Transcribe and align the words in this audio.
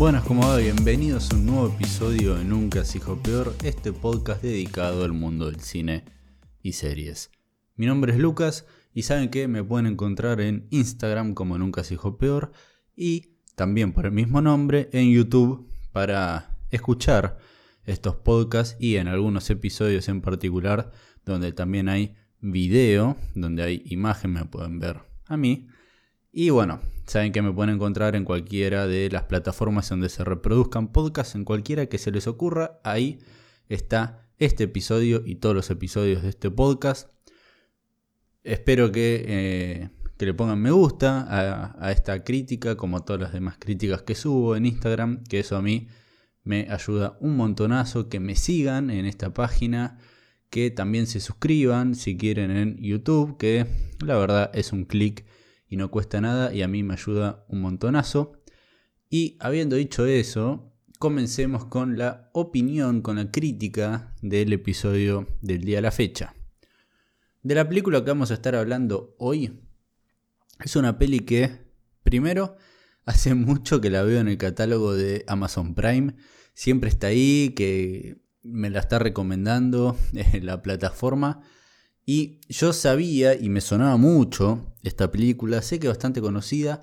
Buenas, 0.00 0.24
como 0.24 0.48
va, 0.48 0.56
bienvenidos 0.56 1.30
a 1.30 1.36
un 1.36 1.44
nuevo 1.44 1.68
episodio 1.68 2.36
de 2.36 2.42
Nunca 2.42 2.86
se 2.86 2.96
hijo 2.96 3.22
peor, 3.22 3.54
este 3.62 3.92
podcast 3.92 4.42
dedicado 4.42 5.04
al 5.04 5.12
mundo 5.12 5.50
del 5.50 5.60
cine 5.60 6.06
y 6.62 6.72
series. 6.72 7.30
Mi 7.76 7.84
nombre 7.84 8.14
es 8.14 8.18
Lucas 8.18 8.64
y 8.94 9.02
saben 9.02 9.28
que 9.28 9.46
me 9.46 9.62
pueden 9.62 9.84
encontrar 9.84 10.40
en 10.40 10.66
Instagram 10.70 11.34
como 11.34 11.58
Nunca 11.58 11.84
se 11.84 11.92
hijo 11.94 12.16
peor 12.16 12.50
y 12.96 13.34
también 13.56 13.92
por 13.92 14.06
el 14.06 14.12
mismo 14.12 14.40
nombre 14.40 14.88
en 14.94 15.12
YouTube 15.12 15.70
para 15.92 16.56
escuchar 16.70 17.36
estos 17.84 18.16
podcasts 18.16 18.78
y 18.80 18.96
en 18.96 19.06
algunos 19.06 19.50
episodios 19.50 20.08
en 20.08 20.22
particular 20.22 20.92
donde 21.26 21.52
también 21.52 21.90
hay 21.90 22.16
video, 22.40 23.18
donde 23.34 23.64
hay 23.64 23.82
imagen, 23.84 24.32
me 24.32 24.46
pueden 24.46 24.78
ver 24.78 25.02
a 25.26 25.36
mí. 25.36 25.68
Y 26.32 26.48
bueno, 26.48 26.80
saben 27.10 27.32
que 27.32 27.42
me 27.42 27.52
pueden 27.52 27.74
encontrar 27.74 28.14
en 28.14 28.24
cualquiera 28.24 28.86
de 28.86 29.10
las 29.10 29.24
plataformas 29.24 29.88
donde 29.88 30.08
se 30.08 30.22
reproduzcan 30.24 30.92
podcasts, 30.92 31.34
en 31.34 31.44
cualquiera 31.44 31.86
que 31.86 31.98
se 31.98 32.12
les 32.12 32.26
ocurra, 32.26 32.80
ahí 32.84 33.18
está 33.68 34.28
este 34.38 34.64
episodio 34.64 35.22
y 35.26 35.34
todos 35.34 35.54
los 35.54 35.70
episodios 35.70 36.22
de 36.22 36.28
este 36.28 36.50
podcast. 36.50 37.10
Espero 38.44 38.92
que, 38.92 39.24
eh, 39.26 39.90
que 40.16 40.26
le 40.26 40.34
pongan 40.34 40.60
me 40.60 40.70
gusta 40.70 41.22
a, 41.22 41.84
a, 41.84 41.90
esta 41.90 42.22
crítica, 42.22 42.76
como 42.76 43.02
todas 43.02 43.20
las 43.20 43.32
demás 43.32 43.56
críticas 43.58 44.02
que 44.02 44.14
subo 44.14 44.54
en 44.54 44.66
Instagram, 44.66 45.24
que 45.24 45.40
eso 45.40 45.56
a 45.56 45.62
mí 45.62 45.88
me 46.44 46.68
ayuda 46.70 47.18
un 47.20 47.36
montonazo, 47.36 48.08
que 48.08 48.20
me 48.20 48.36
sigan 48.36 48.88
en 48.88 49.04
esta 49.04 49.34
página, 49.34 49.98
que 50.48 50.70
también 50.70 51.08
se 51.08 51.18
suscriban 51.18 51.96
si 51.96 52.16
quieren 52.16 52.52
en 52.52 52.76
YouTube, 52.76 53.36
que 53.36 53.66
la 53.98 54.16
verdad 54.16 54.50
es 54.54 54.72
un 54.72 54.84
clic 54.84 55.24
y 55.70 55.76
no 55.76 55.90
cuesta 55.90 56.20
nada 56.20 56.52
y 56.52 56.62
a 56.62 56.68
mí 56.68 56.82
me 56.82 56.94
ayuda 56.94 57.46
un 57.48 57.62
montonazo. 57.62 58.32
Y 59.08 59.36
habiendo 59.40 59.76
dicho 59.76 60.04
eso, 60.04 60.74
comencemos 60.98 61.64
con 61.64 61.96
la 61.96 62.28
opinión, 62.34 63.00
con 63.00 63.16
la 63.16 63.30
crítica 63.30 64.14
del 64.20 64.52
episodio 64.52 65.28
del 65.40 65.64
día 65.64 65.78
a 65.78 65.82
la 65.82 65.92
fecha. 65.92 66.34
De 67.42 67.54
la 67.54 67.68
película 67.68 68.04
que 68.04 68.10
vamos 68.10 68.32
a 68.32 68.34
estar 68.34 68.54
hablando 68.56 69.14
hoy, 69.18 69.60
es 70.62 70.76
una 70.76 70.98
peli 70.98 71.20
que, 71.20 71.70
primero, 72.02 72.56
hace 73.06 73.34
mucho 73.34 73.80
que 73.80 73.90
la 73.90 74.02
veo 74.02 74.20
en 74.20 74.28
el 74.28 74.38
catálogo 74.38 74.94
de 74.94 75.24
Amazon 75.28 75.74
Prime, 75.74 76.16
siempre 76.52 76.90
está 76.90 77.06
ahí, 77.06 77.54
que 77.56 78.20
me 78.42 78.70
la 78.70 78.80
está 78.80 78.98
recomendando 78.98 79.96
en 80.12 80.44
la 80.44 80.62
plataforma. 80.62 81.42
Y 82.04 82.40
yo 82.48 82.72
sabía 82.72 83.34
y 83.34 83.48
me 83.48 83.60
sonaba 83.60 83.96
mucho 83.96 84.74
esta 84.82 85.10
película, 85.10 85.62
sé 85.62 85.78
que 85.78 85.86
es 85.86 85.92
bastante 85.92 86.20
conocida. 86.20 86.82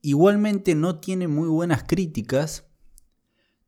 Igualmente 0.00 0.74
no 0.74 1.00
tiene 1.00 1.28
muy 1.28 1.48
buenas 1.48 1.84
críticas. 1.84 2.66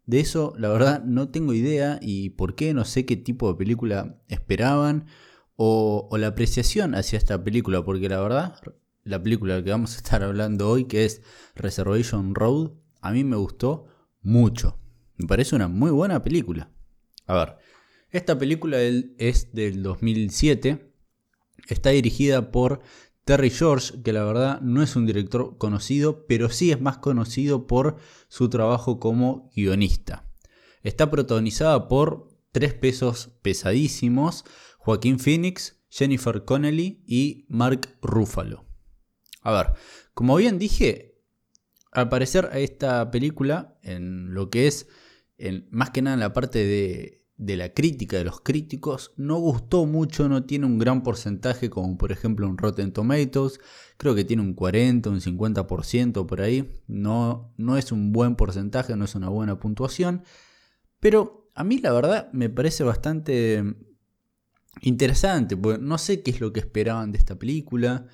De 0.06 0.20
eso 0.20 0.54
la 0.58 0.68
verdad 0.68 1.02
no 1.04 1.30
tengo 1.30 1.54
idea 1.54 1.98
y 2.02 2.30
por 2.30 2.54
qué, 2.54 2.74
no 2.74 2.84
sé 2.84 3.06
qué 3.06 3.16
tipo 3.16 3.50
de 3.50 3.58
película 3.58 4.20
esperaban 4.28 5.06
o, 5.56 6.08
o 6.10 6.18
la 6.18 6.28
apreciación 6.28 6.94
hacia 6.94 7.16
esta 7.16 7.42
película, 7.42 7.84
porque 7.84 8.08
la 8.08 8.20
verdad 8.20 8.60
la 9.04 9.22
película 9.22 9.62
que 9.62 9.70
vamos 9.70 9.94
a 9.94 9.96
estar 9.98 10.22
hablando 10.22 10.68
hoy, 10.68 10.84
que 10.84 11.04
es 11.04 11.22
Reservation 11.54 12.34
Road, 12.34 12.72
a 13.00 13.12
mí 13.12 13.22
me 13.22 13.36
gustó 13.36 13.86
mucho. 14.22 14.78
Me 15.16 15.26
parece 15.26 15.54
una 15.54 15.68
muy 15.68 15.90
buena 15.90 16.22
película. 16.22 16.70
A 17.26 17.34
ver, 17.34 17.56
esta 18.14 18.38
película 18.38 18.80
es 18.80 19.52
del 19.52 19.82
2007. 19.82 20.94
Está 21.68 21.90
dirigida 21.90 22.52
por 22.52 22.80
Terry 23.24 23.50
George, 23.50 24.02
que 24.04 24.12
la 24.12 24.22
verdad 24.22 24.60
no 24.60 24.84
es 24.84 24.94
un 24.94 25.04
director 25.04 25.58
conocido, 25.58 26.24
pero 26.26 26.48
sí 26.48 26.70
es 26.70 26.80
más 26.80 26.98
conocido 26.98 27.66
por 27.66 27.96
su 28.28 28.48
trabajo 28.48 29.00
como 29.00 29.50
guionista. 29.56 30.30
Está 30.84 31.10
protagonizada 31.10 31.88
por 31.88 32.28
tres 32.52 32.72
pesos 32.72 33.32
pesadísimos, 33.42 34.44
Joaquín 34.78 35.18
Phoenix, 35.18 35.82
Jennifer 35.88 36.44
Connelly 36.44 37.02
y 37.08 37.46
Mark 37.48 37.98
Ruffalo. 38.00 38.64
A 39.42 39.50
ver, 39.50 39.72
como 40.12 40.36
bien 40.36 40.60
dije, 40.60 41.20
al 41.90 42.08
parecer 42.08 42.48
esta 42.54 43.10
película, 43.10 43.76
en 43.82 44.34
lo 44.34 44.50
que 44.50 44.68
es 44.68 44.86
más 45.72 45.90
que 45.90 46.00
nada 46.00 46.14
en 46.14 46.20
la 46.20 46.32
parte 46.32 46.64
de, 46.64 47.23
de, 47.36 47.56
la 47.56 47.72
crítica 47.72 48.16
de 48.16 48.24
los 48.24 48.40
críticos, 48.40 49.12
no 49.16 49.36
gustó 49.38 49.86
mucho, 49.86 50.28
no 50.28 50.44
tiene 50.44 50.66
un 50.66 50.78
gran 50.78 51.02
porcentaje 51.02 51.70
como 51.70 51.96
por 51.98 52.12
ejemplo 52.12 52.48
un 52.48 52.58
Rotten 52.58 52.92
Tomatoes, 52.92 53.60
creo 53.96 54.14
que 54.14 54.24
tiene 54.24 54.42
un 54.42 54.54
40, 54.54 55.10
un 55.10 55.20
50% 55.20 56.26
por 56.26 56.40
ahí, 56.40 56.70
no, 56.86 57.52
no 57.56 57.76
es 57.76 57.92
un 57.92 58.12
buen 58.12 58.36
porcentaje, 58.36 58.96
no 58.96 59.04
es 59.04 59.14
una 59.14 59.28
buena 59.28 59.58
puntuación, 59.58 60.22
pero 61.00 61.50
a 61.54 61.64
mí 61.64 61.78
la 61.78 61.92
verdad 61.92 62.30
me 62.32 62.48
parece 62.48 62.84
bastante 62.84 63.62
interesante, 64.80 65.56
porque 65.56 65.80
no 65.80 65.98
sé 65.98 66.22
qué 66.22 66.30
es 66.30 66.40
lo 66.40 66.52
que 66.52 66.60
esperaban 66.60 67.12
de 67.12 67.18
esta 67.18 67.36
película. 67.38 68.06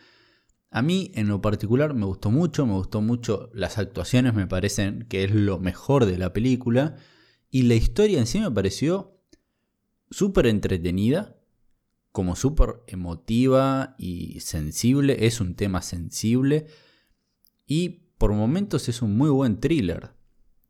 A 0.70 0.82
mí 0.82 1.10
en 1.14 1.28
lo 1.28 1.40
particular 1.40 1.94
me 1.94 2.06
gustó 2.06 2.30
mucho, 2.30 2.66
me 2.66 2.74
gustó 2.74 3.00
mucho 3.00 3.50
las 3.54 3.78
actuaciones, 3.78 4.34
me 4.34 4.46
parecen 4.46 5.06
que 5.08 5.24
es 5.24 5.34
lo 5.34 5.58
mejor 5.58 6.06
de 6.06 6.18
la 6.18 6.32
película. 6.32 6.96
Y 7.50 7.62
la 7.62 7.74
historia 7.74 8.18
en 8.18 8.26
sí 8.26 8.40
me 8.40 8.50
pareció 8.50 9.20
súper 10.10 10.46
entretenida, 10.46 11.36
como 12.12 12.36
súper 12.36 12.82
emotiva 12.86 13.94
y 13.98 14.40
sensible. 14.40 15.26
Es 15.26 15.40
un 15.40 15.54
tema 15.56 15.82
sensible. 15.82 16.66
Y 17.66 18.10
por 18.18 18.32
momentos 18.32 18.88
es 18.88 19.02
un 19.02 19.16
muy 19.16 19.30
buen 19.30 19.60
thriller. 19.60 20.12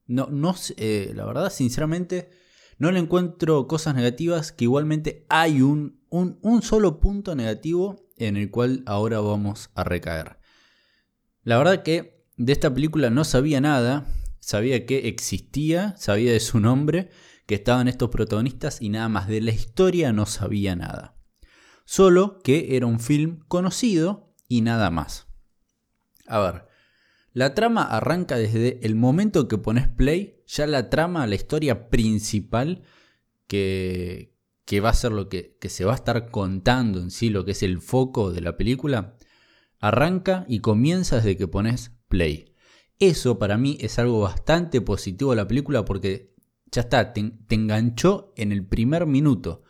No, 0.07 0.29
no, 0.31 0.55
eh, 0.77 1.13
la 1.15 1.25
verdad, 1.27 1.53
sinceramente, 1.53 2.31
no 2.79 2.91
le 2.91 2.99
encuentro 2.99 3.69
cosas 3.69 3.95
negativas, 3.95 4.53
que 4.53 4.65
igualmente 4.65 5.27
hay 5.29 5.63
un, 5.63 6.01
un, 6.09 6.39
un 6.43 6.63
solo 6.63 6.99
punto 6.99 7.35
negativo 7.35 8.09
en 8.17 8.37
el 8.37 8.51
cual 8.51 8.83
ahora 8.87 9.21
vamos 9.21 9.71
a 9.75 9.85
recaer. 9.85 10.39
La 11.43 11.59
verdad 11.59 11.83
que 11.83 12.25
de 12.37 12.53
esta 12.53 12.73
película 12.73 13.11
no 13.11 13.25
sabía 13.25 13.61
nada, 13.61 14.07
sabía 14.41 14.87
que 14.87 15.09
existía, 15.09 15.95
sabía 15.97 16.33
de 16.33 16.41
su 16.41 16.59
nombre, 16.61 17.11
que 17.47 17.55
estaban 17.55 17.89
estos 17.89 18.11
protagonistas 18.11 18.83
y 18.83 18.89
nada 18.89 19.09
más 19.09 19.29
de 19.29 19.41
la 19.41 19.53
historia 19.53 20.13
no 20.13 20.27
sabía 20.27 20.77
nada. 20.77 21.17
Solo 21.85 22.41
que 22.43 22.77
era 22.77 22.87
un 22.87 23.01
film 23.01 23.41
conocido 23.49 24.33
y 24.49 24.61
nada 24.61 24.91
más. 24.91 25.27
A 26.27 26.39
ver, 26.41 26.67
la 27.33 27.55
trama 27.55 27.83
arranca 27.83 28.37
desde 28.37 28.85
el 28.85 28.95
momento 28.95 29.49
que 29.49 29.59
pones 29.59 29.89
play, 29.89 30.43
ya 30.47 30.67
la 30.67 30.91
trama, 30.91 31.27
la 31.27 31.37
historia 31.37 31.91
principal 31.91 32.83
que, 33.47 34.37
que 34.71 34.81
va 34.81 34.91
a 34.91 34.95
ser 34.95 35.11
lo 35.11 35.29
que, 35.29 35.59
se 35.69 35.85
va 35.85 35.91
a 35.91 35.97
estar 35.97 36.31
contando 36.31 37.01
en 37.01 37.11
sí, 37.11 37.29
lo 37.29 37.45
que 37.45 37.51
es 37.51 37.65
el 37.65 37.81
foco 37.81 38.31
de 38.31 38.41
la 38.41 38.57
película, 38.57 39.17
arranca 39.81 40.45
y 40.47 40.61
comienza 40.61 41.17
desde 41.17 41.37
que 41.37 41.49
pones 41.49 41.91
play. 42.07 42.50
Eso 43.01 43.39
para 43.39 43.57
mí 43.57 43.79
es 43.81 43.99
algo 43.99 44.21
bastante 44.21 44.83
positivo 44.83 45.31
de 45.31 45.39
la 45.39 45.49
película 45.49 45.87
porque 45.87 46.35
ya 46.71 46.83
está, 46.83 47.15
te, 47.15 47.33
enganchó 47.49 48.35
en 48.37 48.53
el 48.53 48.65
primer 48.67 49.07
minuto. 49.07 49.65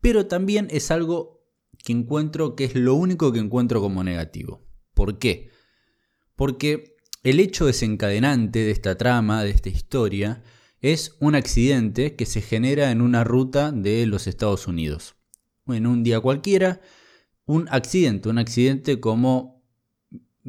Pero 0.00 0.26
también 0.26 0.66
es 0.70 0.90
algo 0.90 1.44
que 1.84 1.92
encuentro 1.92 2.56
que 2.56 2.64
es 2.64 2.74
lo 2.74 2.94
único 2.94 3.32
que 3.32 3.38
encuentro 3.38 3.82
como 3.82 4.02
negativo. 4.02 4.66
¿Por 4.94 5.18
qué? 5.18 5.50
Porque 6.36 6.96
el 7.22 7.38
hecho 7.38 7.66
desencadenante 7.66 8.60
de 8.60 8.70
esta 8.70 8.96
trama, 8.96 9.44
de 9.44 9.50
esta 9.50 9.68
historia, 9.68 10.42
es 10.80 11.16
un 11.20 11.34
accidente 11.34 12.16
que 12.16 12.24
se 12.24 12.40
genera 12.40 12.90
en 12.90 13.02
una 13.02 13.24
ruta 13.24 13.72
de 13.72 14.06
los 14.06 14.26
Estados 14.26 14.66
Unidos. 14.66 15.16
En 15.66 15.86
un 15.86 16.02
día 16.02 16.20
cualquiera, 16.20 16.80
un 17.44 17.68
accidente, 17.70 18.30
un 18.30 18.38
accidente 18.38 19.00
como 19.00 19.59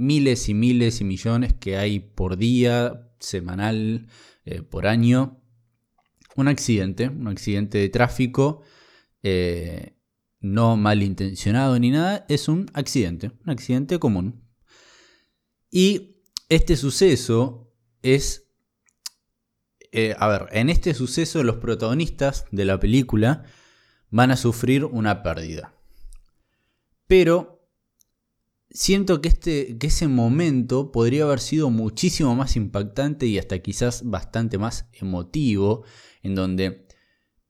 miles 0.02 0.50
y 0.50 0.54
miles 0.54 1.00
y 1.02 1.04
millones 1.04 1.54
que 1.54 1.78
hay 1.78 2.00
por 2.00 2.38
día, 2.38 3.10
semanal, 3.20 4.08
eh, 4.46 4.62
por 4.62 4.88
año. 4.88 5.42
Un 6.36 6.48
accidente, 6.48 7.10
un 7.10 7.28
accidente 7.28 7.78
de 7.78 7.90
tráfico, 7.90 8.62
eh, 9.24 9.98
no 10.40 10.76
malintencionado 10.76 11.78
ni 11.80 11.92
nada, 11.92 12.26
es 12.30 12.48
un 12.48 12.70
accidente, 12.74 13.32
un 13.46 13.52
accidente 13.52 14.00
común. 14.00 14.44
Y 15.70 16.18
este 16.50 16.76
suceso 16.76 17.74
es 18.02 18.52
eh, 19.92 20.16
a 20.18 20.28
ver, 20.28 20.48
en 20.52 20.70
este 20.70 20.94
suceso 20.94 21.44
los 21.44 21.58
protagonistas 21.58 22.46
de 22.52 22.64
la 22.64 22.80
película 22.80 23.44
van 24.10 24.32
a 24.32 24.38
sufrir 24.38 24.86
una 24.86 25.22
pérdida. 25.22 25.74
Pero 27.08 27.61
siento 28.72 29.22
que, 29.22 29.30
este, 29.30 29.78
que 29.78 29.88
ese 29.88 30.08
momento 30.08 30.92
podría 30.92 31.24
haber 31.24 31.40
sido 31.40 31.70
muchísimo 31.70 32.36
más 32.36 32.56
impactante 32.56 33.26
y 33.26 33.38
hasta 33.38 33.60
quizás 33.60 34.04
bastante 34.04 34.58
más 34.58 34.90
emotivo, 34.94 35.84
en 36.24 36.36
donde 36.36 36.88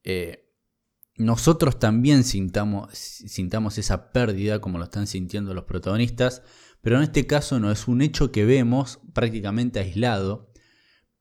eh, 0.04 0.50
nosotros 1.16 1.80
también 1.80 2.24
sintamos, 2.24 2.92
sintamos 2.94 3.78
esa 3.78 4.12
pérdida 4.12 4.60
como 4.60 4.78
lo 4.78 4.86
están 4.86 5.08
sintiendo 5.08 5.54
los 5.54 5.66
protagonistas, 5.66 6.44
pero 6.82 6.98
en 6.98 7.04
este 7.04 7.28
caso 7.28 7.60
no 7.60 7.72
es 7.72 7.88
un 7.88 8.02
hecho 8.02 8.32
que 8.32 8.46
vemos 8.46 9.00
prácticamente 9.14 9.80
aislado 9.80 10.52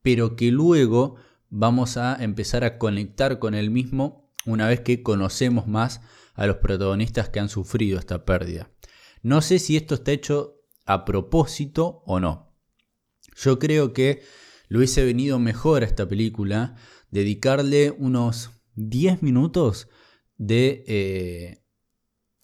pero 0.01 0.35
que 0.35 0.51
luego 0.51 1.15
vamos 1.49 1.97
a 1.97 2.15
empezar 2.21 2.63
a 2.63 2.77
conectar 2.77 3.39
con 3.39 3.53
el 3.53 3.69
mismo 3.69 4.31
una 4.45 4.67
vez 4.67 4.81
que 4.81 5.03
conocemos 5.03 5.67
más 5.67 6.01
a 6.33 6.47
los 6.47 6.57
protagonistas 6.57 7.29
que 7.29 7.39
han 7.39 7.49
sufrido 7.49 7.99
esta 7.99 8.25
pérdida. 8.25 8.71
No 9.21 9.41
sé 9.41 9.59
si 9.59 9.77
esto 9.77 9.95
está 9.95 10.11
hecho 10.11 10.61
a 10.85 11.05
propósito 11.05 12.03
o 12.05 12.19
no. 12.19 12.55
Yo 13.35 13.59
creo 13.59 13.93
que 13.93 14.23
lo 14.67 14.79
hubiese 14.79 15.05
venido 15.05 15.39
mejor 15.39 15.83
a 15.83 15.85
esta 15.85 16.07
película 16.07 16.75
dedicarle 17.09 17.91
unos 17.91 18.51
10 18.75 19.21
minutos 19.21 19.89
de, 20.37 20.83
eh, 20.87 21.63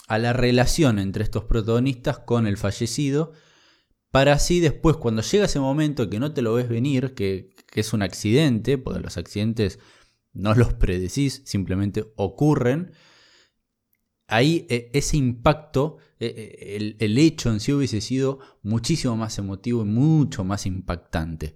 a 0.07 0.17
la 0.17 0.33
relación 0.33 0.99
entre 0.99 1.23
estos 1.23 1.45
protagonistas 1.45 2.19
con 2.19 2.47
el 2.47 2.57
fallecido, 2.57 3.33
para 4.11 4.33
así 4.33 4.59
después, 4.59 4.97
cuando 4.97 5.21
llega 5.21 5.45
ese 5.45 5.59
momento 5.59 6.09
que 6.09 6.19
no 6.19 6.33
te 6.33 6.41
lo 6.41 6.53
ves 6.53 6.69
venir, 6.69 7.13
que, 7.13 7.49
que 7.69 7.81
es 7.81 7.93
un 7.93 8.01
accidente, 8.01 8.77
porque 8.77 9.01
los 9.01 9.17
accidentes 9.17 9.79
no 10.33 10.55
los 10.55 10.73
predecís, 10.73 11.41
simplemente 11.45 12.11
ocurren, 12.15 12.93
ahí 14.27 14.65
e, 14.69 14.91
ese 14.93 15.17
impacto, 15.17 15.97
e, 16.19 16.27
e, 16.27 17.05
el, 17.05 17.17
hecho 17.17 17.51
en 17.51 17.59
sí 17.59 17.73
hubiese 17.73 18.01
sido 18.01 18.39
muchísimo 18.61 19.15
más 19.15 19.37
emotivo 19.37 19.81
y 19.81 19.85
mucho 19.85 20.43
más 20.43 20.65
impactante. 20.65 21.55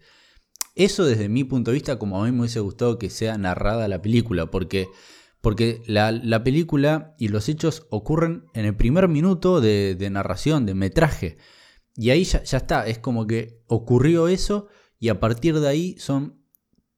Eso 0.75 1.06
desde 1.06 1.29
mi 1.29 1.44
punto 1.44 1.71
de 1.71 1.75
vista, 1.75 2.00
como 2.00 2.21
a 2.21 2.25
mí 2.25 2.31
me 2.31 2.39
hubiese 2.39 2.62
gustado 2.62 2.97
que 2.97 3.09
sea 3.09 3.38
narrada 3.38 3.88
la 3.88 4.01
película, 4.01 4.50
porque, 4.50 4.88
porque 5.41 5.83
la, 5.85 6.44
película 6.44 7.13
y 7.19 7.27
los 7.27 7.50
hechos 7.50 7.85
ocurren 7.89 8.45
en 8.53 8.65
el 8.65 8.75
primer 8.75 9.09
minuto 9.09 9.59
de, 9.59 10.09
narración, 10.09 10.65
de 10.65 10.74
metraje. 10.74 11.38
Y 11.95 12.12
ahí 12.12 12.24
ya, 12.24 12.39
está, 12.39 12.88
es 12.88 13.00
como 13.00 13.27
que 13.27 13.62
ocurrió 13.67 14.29
eso 14.29 14.69
y 14.97 15.09
a 15.09 15.19
partir 15.19 15.59
de 15.59 15.67
ahí 15.67 15.95
son 15.97 16.41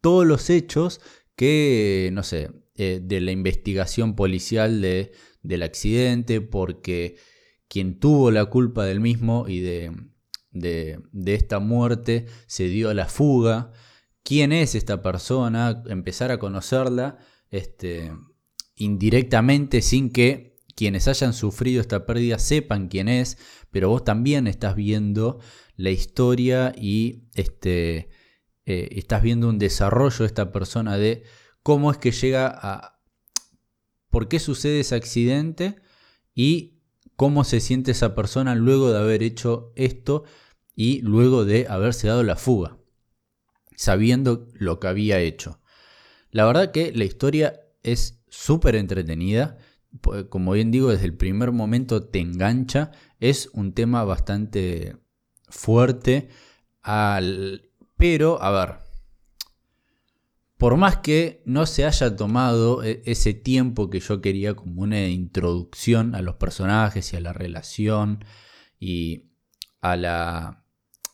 todos 0.02 0.26
los 0.26 0.52
hechos 0.52 1.02
que, 1.36 2.12
no 2.14 2.22
sé, 2.22 2.52
eh, 2.76 3.00
de 3.02 3.22
la 3.22 3.32
investigación 3.32 4.16
policial 4.16 4.82
de, 4.82 5.14
del 5.44 5.64
accidente, 5.64 6.42
porque 6.42 7.18
quien 7.68 8.00
tuvo 8.00 8.32
la 8.32 8.46
culpa 8.46 8.86
del 8.86 9.00
mismo 9.00 9.46
y 9.48 9.60
de, 9.60 9.92
de, 10.52 11.34
esta 11.34 11.60
muerte 11.60 12.28
se 12.48 12.68
dio 12.68 12.90
a 12.90 12.94
la 12.94 13.08
fuga. 13.08 13.72
¿Quién 14.24 14.52
es 14.52 14.76
esta 14.76 15.02
persona? 15.02 15.84
Empezar 15.88 16.32
a 16.32 16.40
conocerla 16.40 17.18
este, 17.50 18.12
indirectamente 18.76 19.82
sin 19.82 20.12
que 20.12 20.56
quienes 20.76 21.08
hayan 21.08 21.34
sufrido 21.34 21.82
esta 21.82 22.06
pérdida 22.06 22.40
sepan 22.40 22.88
quién 22.88 23.08
es, 23.08 23.38
pero 23.72 23.90
vos 23.90 24.04
también 24.04 24.48
estás 24.48 24.76
viendo 24.76 25.40
la 25.76 25.92
historia 25.92 26.74
y 26.76 27.28
este, 27.36 28.10
eh, 28.66 28.90
estás 28.92 29.22
viendo 29.22 29.50
un 29.50 29.60
desarrollo 29.60 30.20
de 30.20 30.26
esta 30.26 30.52
persona 30.52 30.98
de 30.98 31.24
cómo 31.62 31.92
es 31.92 31.98
que 31.98 32.12
llega 32.12 32.48
a, 32.48 32.93
por 34.14 34.28
qué 34.28 34.40
sucede 34.40 34.82
ese 34.82 34.94
accidente 34.94 35.78
y 36.36 36.78
cómo 37.16 37.44
se 37.44 37.60
siente 37.60 37.90
esa 37.90 38.14
persona 38.14 38.54
luego 38.54 38.92
de 38.92 39.00
haber 39.00 39.24
hecho 39.24 39.74
esto 39.76 40.24
y 40.76 41.02
luego 41.02 41.46
de 41.46 41.66
haberse 41.68 42.10
dado 42.10 42.22
la 42.22 42.36
fuga, 42.36 42.78
sabiendo 43.76 44.48
lo 44.54 44.80
que 44.80 44.86
había 44.86 45.20
hecho. 45.20 45.60
La 46.30 46.46
verdad 46.46 46.72
que 46.72 46.92
la 46.92 47.06
historia 47.06 47.60
es 47.82 48.24
súper 48.30 48.76
entretenida, 48.76 49.58
como 50.30 50.52
bien 50.52 50.70
digo, 50.70 50.92
desde 50.92 51.06
el 51.06 51.18
primer 51.18 51.52
momento 51.52 52.04
te 52.04 52.20
engancha, 52.20 52.92
es 53.20 53.50
un 53.54 53.74
tema 53.74 54.04
bastante 54.04 54.96
fuerte, 55.50 56.30
al... 56.84 57.72
pero 57.98 58.40
a 58.44 58.52
ver, 58.52 58.83
por 60.64 60.78
más 60.78 61.00
que 61.00 61.42
no 61.44 61.66
se 61.66 61.84
haya 61.84 62.16
tomado 62.16 62.86
e, 62.86 63.02
ese 63.04 63.34
tiempo 63.34 63.90
que 63.90 64.00
yo 64.00 64.22
quería 64.22 64.56
como 64.56 64.82
una 64.84 65.10
introducción 65.10 66.16
a 66.16 66.22
los 66.22 66.36
personajes 66.36 67.12
y 67.12 67.18
a 67.18 67.20
la 67.20 67.34
relación 67.34 68.24
y 68.80 69.26
a 69.82 69.98
la 69.98 70.66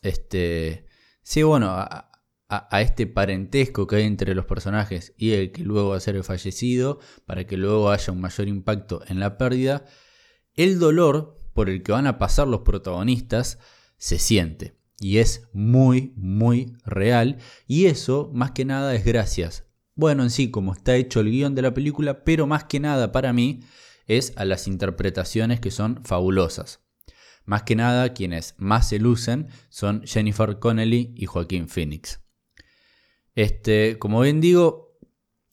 este 0.02 0.86
sí 1.24 1.42
bueno 1.42 1.70
a, 1.72 2.12
este 2.80 3.08
parentesco 3.08 3.88
que 3.88 3.96
hay 3.96 4.04
entre 4.04 4.36
los 4.36 4.46
personajes 4.46 5.14
y 5.16 5.32
el 5.32 5.50
que 5.50 5.64
luego 5.64 5.88
va 5.88 5.96
a 5.96 6.00
ser 6.00 6.14
el 6.14 6.22
fallecido 6.22 7.00
para 7.26 7.44
que 7.44 7.56
luego 7.56 7.90
haya 7.90 8.12
un 8.12 8.20
mayor 8.20 8.46
impacto 8.46 9.02
en 9.08 9.18
la 9.18 9.36
pérdida 9.36 9.84
el 10.54 10.78
dolor 10.78 11.40
por 11.54 11.68
el 11.68 11.82
que 11.82 11.90
van 11.90 12.06
a 12.06 12.18
pasar 12.18 12.46
los 12.46 12.60
protagonistas 12.60 13.58
se 13.96 14.20
siente 14.20 14.79
y 15.00 15.18
es 15.18 15.48
muy, 15.52 16.12
muy 16.14 16.76
real. 16.84 17.38
Y 17.66 17.86
eso, 17.86 18.30
más 18.32 18.52
que 18.52 18.64
nada, 18.64 18.94
es 18.94 19.04
gracias. 19.04 19.64
Bueno, 19.96 20.22
en 20.22 20.30
sí, 20.30 20.50
como 20.50 20.72
está 20.72 20.94
hecho 20.94 21.20
el 21.20 21.30
guion 21.30 21.54
de 21.54 21.62
la 21.62 21.74
película, 21.74 22.22
pero 22.22 22.46
más 22.46 22.64
que 22.64 22.78
nada 22.78 23.10
para 23.10 23.32
mí 23.32 23.60
es 24.06 24.32
a 24.36 24.44
las 24.44 24.68
interpretaciones 24.68 25.58
que 25.58 25.70
son 25.70 26.04
fabulosas. 26.04 26.80
Más 27.46 27.62
que 27.62 27.74
nada, 27.76 28.12
quienes 28.12 28.54
más 28.58 28.88
se 28.88 28.98
lucen 28.98 29.48
son 29.70 30.02
Jennifer 30.04 30.58
Connelly 30.58 31.14
y 31.16 31.26
Joaquín 31.26 31.68
Phoenix. 31.68 32.20
Este, 33.34 33.98
como 33.98 34.20
bien 34.20 34.40
digo, 34.40 34.98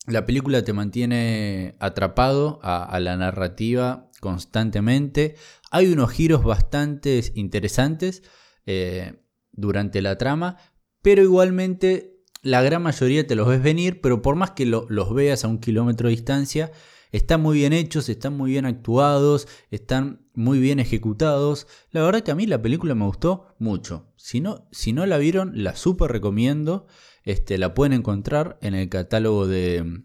la 0.06 0.26
película 0.26 0.62
te 0.62 0.74
mantiene 0.74 1.76
atrapado 1.80 2.60
a, 2.62 2.98
la 3.00 3.16
narrativa 3.16 4.10
constantemente. 4.20 5.36
Hay 5.70 5.90
unos 5.90 6.10
giros 6.10 6.44
bastante 6.44 7.22
interesantes. 7.34 8.22
Eh, 8.66 9.14
durante 9.58 10.00
la 10.02 10.16
trama, 10.16 10.56
pero 11.02 11.22
igualmente 11.22 12.18
la 12.42 12.62
gran 12.62 12.82
mayoría 12.82 13.26
te 13.26 13.34
los 13.34 13.48
ves 13.48 13.62
venir, 13.62 14.00
pero 14.00 14.22
por 14.22 14.36
más 14.36 14.52
que 14.52 14.66
los 14.66 15.14
veas 15.14 15.44
a 15.44 15.48
un 15.48 15.58
kilómetro 15.58 16.08
de 16.08 16.14
distancia, 16.14 16.70
están 17.10 17.40
muy 17.40 17.58
bien 17.58 17.72
hechos, 17.72 18.08
están 18.08 18.36
muy 18.36 18.52
bien 18.52 18.66
actuados, 18.66 19.48
están 19.70 20.26
muy 20.34 20.58
bien 20.58 20.78
ejecutados. 20.78 21.66
La 21.90 22.02
verdad 22.02 22.22
que 22.22 22.30
a 22.30 22.34
mí 22.34 22.46
la 22.46 22.62
película 22.62 22.94
me 22.94 23.06
gustó 23.06 23.54
mucho. 23.58 24.12
Si 24.16 24.40
no, 24.40 24.68
si 24.72 24.92
no 24.92 25.06
la 25.06 25.18
vieron, 25.18 25.62
la 25.62 25.74
súper 25.74 26.12
recomiendo. 26.12 26.86
Este, 27.24 27.58
la 27.58 27.74
pueden 27.74 27.94
encontrar 27.94 28.58
en 28.60 28.74
el 28.74 28.88
catálogo 28.88 29.46
de, 29.46 30.02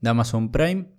de 0.00 0.10
Amazon 0.10 0.52
Prime. 0.52 0.92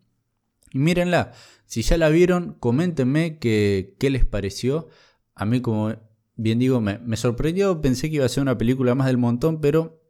Y 0.72 0.80
mírenla, 0.80 1.34
si 1.66 1.84
ya 1.84 1.98
la 1.98 2.10
vieron, 2.10 2.56
coméntenme 2.60 3.38
qué 3.38 3.96
les 4.00 4.26
pareció. 4.26 4.90
A 5.36 5.46
mí 5.46 5.62
como 5.62 5.96
bien 6.36 6.60
digo, 6.60 6.82
me, 6.82 7.18
sorprendió, 7.18 7.82
pensé 7.82 8.10
que 8.10 8.18
iba 8.18 8.26
a 8.26 8.30
ser 8.30 8.42
una 8.42 8.58
película 8.58 8.96
más 8.96 9.08
del 9.08 9.18
montón, 9.18 9.62
pero 9.62 10.02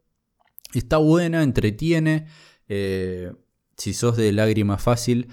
está 0.72 0.96
buena, 0.98 1.42
entretiene. 1.42 2.26
Eh, 2.68 3.32
si 3.76 3.92
sos 3.92 4.16
de 4.16 4.32
lágrima 4.32 4.78
fácil, 4.78 5.28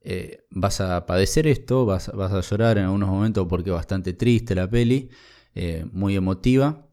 eh, 0.00 0.44
vas 0.50 0.80
a 0.80 1.06
padecer 1.06 1.46
esto, 1.46 1.86
vas, 1.86 2.08
a 2.08 2.40
llorar 2.40 2.78
en 2.78 2.84
algunos 2.84 3.08
momentos 3.08 3.46
porque 3.48 3.70
es 3.70 3.76
bastante 3.76 4.12
triste 4.12 4.54
la 4.54 4.68
peli, 4.68 5.10
eh, 5.54 5.86
muy 5.92 6.16
emotiva. 6.16 6.88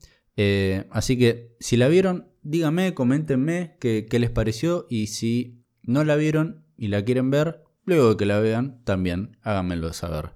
así 0.91 1.17
que 1.17 1.55
si 1.59 1.77
la 1.77 1.87
vieron, 1.87 2.27
díganme, 2.41 2.93
coméntenme 2.93 3.77
qué, 3.79 4.07
qué 4.09 4.19
les 4.19 4.29
pareció 4.29 4.87
y 4.89 5.07
si 5.07 5.63
no 5.83 6.03
la 6.03 6.15
vieron 6.15 6.65
y 6.77 6.87
la 6.87 7.03
quieren 7.03 7.29
ver, 7.31 7.63
luego 7.85 8.11
de 8.11 8.17
que 8.17 8.25
la 8.25 8.39
vean, 8.39 8.83
también 8.83 9.37
háganmelo 9.41 9.93
saber. 9.93 10.33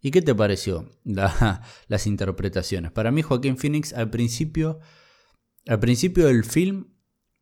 ¿Y 0.00 0.10
qué 0.10 0.22
te 0.22 0.34
pareció 0.34 0.88
las 1.04 2.06
interpretaciones? 2.06 2.92
Para 2.92 3.10
mí 3.10 3.22
Joaquín 3.22 3.56
Phoenix 3.56 3.92
al 3.92 4.10
principio, 4.10 4.78
al 5.66 5.80
principio 5.80 6.26
del 6.26 6.44
film, 6.44 6.88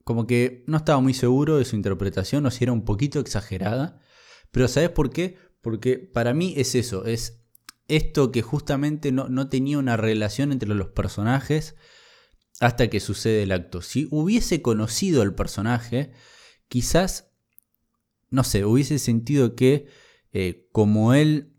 como 0.04 0.26
que 0.26 0.64
no 0.66 0.78
estaba 0.78 1.00
muy 1.00 1.14
seguro 1.14 1.58
de 1.58 1.64
su 1.64 1.76
interpretación, 1.76 2.46
o 2.46 2.50
si 2.50 2.64
era 2.64 2.72
un 2.72 2.84
poquito 2.84 3.20
exagerada. 3.20 4.00
Pero 4.52 4.68
¿sabes 4.68 4.90
por 4.90 5.10
qué? 5.10 5.36
Porque 5.60 5.98
para 5.98 6.32
mí 6.32 6.54
es 6.56 6.74
eso, 6.74 7.04
es 7.04 7.42
esto 7.88 8.32
que 8.32 8.42
justamente 8.42 9.12
no, 9.12 9.28
no 9.28 9.48
tenía 9.48 9.78
una 9.78 9.96
relación 9.96 10.52
entre 10.52 10.68
los 10.68 10.88
personajes 10.88 11.76
hasta 12.60 12.88
que 12.88 13.00
sucede 13.00 13.42
el 13.42 13.52
acto. 13.52 13.82
Si 13.82 14.08
hubiese 14.10 14.62
conocido 14.62 15.22
al 15.22 15.34
personaje, 15.34 16.12
quizás, 16.68 17.32
no 18.30 18.44
sé, 18.44 18.64
hubiese 18.64 18.98
sentido 18.98 19.54
que 19.54 19.86
eh, 20.32 20.68
como 20.72 21.14
él 21.14 21.55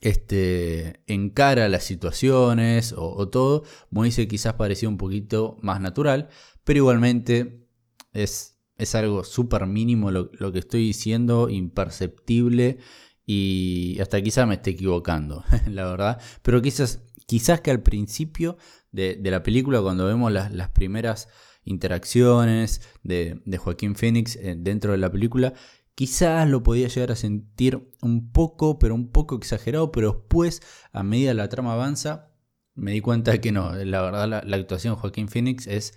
este, 0.00 1.02
encara 1.06 1.68
las 1.68 1.84
situaciones 1.84 2.94
o, 2.96 3.28
todo, 3.28 3.64
Moise 3.90 4.26
quizás 4.28 4.54
parecía 4.54 4.88
un 4.88 4.96
poquito 4.96 5.58
más 5.62 5.80
natural, 5.80 6.28
pero 6.64 6.78
igualmente 6.78 7.66
es, 8.12 8.58
es 8.76 8.94
algo 8.94 9.24
súper 9.24 9.66
mínimo 9.66 10.10
lo, 10.10 10.52
que 10.52 10.58
estoy 10.58 10.84
diciendo, 10.84 11.48
imperceptible 11.48 12.78
y 13.26 13.98
hasta 14.00 14.22
quizás 14.22 14.46
me 14.46 14.54
esté 14.54 14.70
equivocando, 14.70 15.44
la 15.68 15.84
verdad, 15.86 16.20
pero 16.42 16.62
quizás, 16.62 17.02
quizás 17.26 17.60
que 17.60 17.70
al 17.70 17.82
principio 17.82 18.56
de, 18.92 19.20
la 19.22 19.42
película, 19.42 19.82
cuando 19.82 20.06
vemos 20.06 20.32
las, 20.32 20.70
primeras 20.70 21.28
interacciones 21.62 22.80
de, 23.02 23.40
de 23.44 23.58
Joaquín 23.58 23.94
Phoenix 23.94 24.36
eh, 24.36 24.56
dentro 24.58 24.92
de 24.92 24.98
la 24.98 25.12
película, 25.12 25.52
Quizás 26.00 26.48
lo 26.48 26.62
podía 26.62 26.88
llegar 26.88 27.12
a 27.12 27.14
sentir 27.14 27.92
un 28.00 28.32
poco, 28.32 28.78
pero 28.78 28.94
un 28.94 29.10
poco 29.10 29.36
exagerado, 29.36 29.92
pero 29.92 30.12
después, 30.12 30.62
a 30.94 31.02
medida 31.02 31.34
la 31.34 31.50
trama 31.50 31.74
avanza, 31.74 32.32
me 32.74 32.92
di 32.92 33.02
cuenta 33.02 33.32
de 33.32 33.42
que 33.42 33.52
no. 33.52 33.74
La 33.74 34.00
verdad, 34.00 34.26
la, 34.26 34.56
actuación 34.56 34.94
de 34.94 35.00
Joaquín 35.02 35.28
Phoenix 35.28 35.66
es 35.66 35.92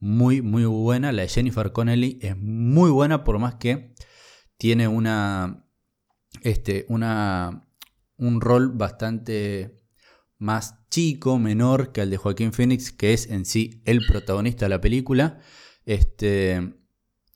muy, 0.00 0.42
muy 0.42 0.64
buena. 0.64 1.12
La 1.12 1.22
de 1.22 1.28
Jennifer 1.28 1.70
Connelly 1.70 2.18
es 2.20 2.36
muy 2.36 2.90
buena, 2.90 3.22
por 3.22 3.38
más 3.38 3.54
que 3.54 3.94
tiene 4.56 4.88
una. 4.88 5.68
Este, 6.42 6.84
una. 6.88 7.68
un 8.16 8.40
rol 8.40 8.72
bastante 8.72 9.76
más 10.36 10.84
chico, 10.90 11.38
menor 11.38 11.92
que 11.92 12.00
el 12.00 12.10
de 12.10 12.16
Joaquín 12.16 12.52
Phoenix, 12.52 12.90
que 12.90 13.12
es 13.12 13.30
en 13.30 13.44
sí 13.44 13.82
el 13.84 14.04
protagonista 14.04 14.64
de 14.64 14.70
la 14.70 14.80
película. 14.80 15.38
Este, 15.84 16.74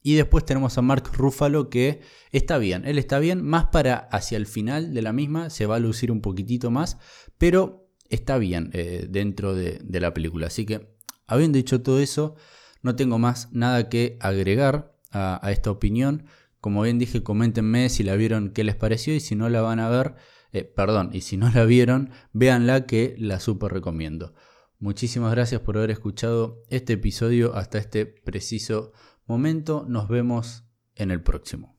y 0.01 0.15
después 0.15 0.45
tenemos 0.45 0.77
a 0.77 0.81
Mark 0.81 1.11
Ruffalo 1.13 1.69
que 1.69 2.01
está 2.31 2.57
bien, 2.57 2.85
él 2.85 2.97
está 2.97 3.19
bien, 3.19 3.43
más 3.43 3.65
para 3.65 3.95
hacia 3.95 4.37
el 4.37 4.45
final 4.45 4.93
de 4.93 5.01
la 5.01 5.13
misma, 5.13 5.49
se 5.49 5.65
va 5.65 5.75
a 5.75 5.79
lucir 5.79 6.11
un 6.11 6.21
poquitito 6.21 6.71
más, 6.71 6.97
pero 7.37 7.89
está 8.09 8.37
bien 8.37 8.69
eh, 8.73 9.07
dentro 9.09 9.55
de, 9.55 9.81
la 9.99 10.13
película. 10.13 10.47
Así 10.47 10.65
que, 10.65 10.95
habiendo 11.27 11.57
dicho 11.57 11.81
todo 11.81 11.99
eso, 11.99 12.35
no 12.81 12.95
tengo 12.95 13.19
más 13.19 13.51
nada 13.51 13.89
que 13.89 14.17
agregar 14.19 14.95
a, 15.11 15.41
esta 15.51 15.71
opinión. 15.71 16.25
Como 16.61 16.81
bien 16.81 16.99
dije, 16.99 17.23
coméntenme 17.23 17.89
si 17.89 18.03
la 18.03 18.15
vieron, 18.15 18.51
qué 18.51 18.63
les 18.63 18.75
pareció 18.75 19.13
y 19.13 19.19
si 19.19 19.35
no 19.35 19.49
la 19.49 19.61
van 19.61 19.79
a 19.79 19.89
ver, 19.89 20.15
eh, 20.51 20.63
perdón, 20.63 21.11
y 21.13 21.21
si 21.21 21.37
no 21.37 21.49
la 21.53 21.65
vieron, 21.65 22.11
véanla 22.33 22.85
que 22.85 23.15
la 23.17 23.39
super 23.39 23.71
recomiendo. 23.71 24.33
Muchísimas 24.79 25.31
gracias 25.31 25.61
por 25.61 25.77
haber 25.77 25.91
escuchado 25.91 26.63
este 26.69 26.93
episodio 26.93 27.53
hasta 27.55 27.77
este 27.77 28.05
preciso 28.05 28.93
momento. 29.29 29.85
Nos 29.87 30.09
vemos 30.09 30.65
en 30.95 31.11
el 31.11 31.21
próximo. 31.23 31.78